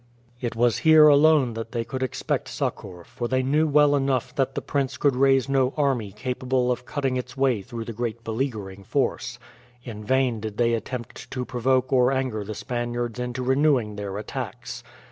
[0.39, 4.55] It was here alone that they could expect succour, for they knew well enough that
[4.55, 8.83] the prince could raise no army capable of cutting its way through the great beleaguering
[8.83, 9.37] force.
[9.83, 14.83] In vain did they attempt to provoke or anger the Spaniards into renewing their attacks.